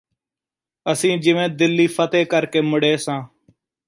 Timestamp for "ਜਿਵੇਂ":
1.17-1.47